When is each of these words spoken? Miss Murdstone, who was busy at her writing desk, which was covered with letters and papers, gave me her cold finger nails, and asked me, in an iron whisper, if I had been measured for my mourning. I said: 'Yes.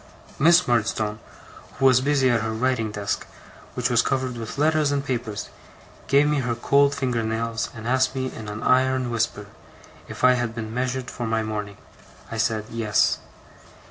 Miss 0.39 0.67
Murdstone, 0.67 1.19
who 1.77 1.85
was 1.85 2.01
busy 2.01 2.27
at 2.31 2.41
her 2.41 2.53
writing 2.53 2.89
desk, 2.91 3.27
which 3.75 3.91
was 3.91 4.01
covered 4.01 4.35
with 4.35 4.57
letters 4.57 4.91
and 4.91 5.05
papers, 5.05 5.49
gave 6.07 6.27
me 6.27 6.39
her 6.39 6.55
cold 6.55 6.95
finger 6.95 7.21
nails, 7.21 7.69
and 7.75 7.87
asked 7.87 8.15
me, 8.15 8.33
in 8.33 8.47
an 8.49 8.63
iron 8.63 9.11
whisper, 9.11 9.45
if 10.07 10.23
I 10.23 10.33
had 10.33 10.55
been 10.55 10.73
measured 10.73 11.11
for 11.11 11.27
my 11.27 11.43
mourning. 11.43 11.77
I 12.31 12.37
said: 12.37 12.65
'Yes. 12.71 13.19